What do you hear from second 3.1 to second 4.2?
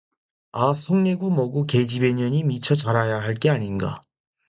할 게 아닌가?"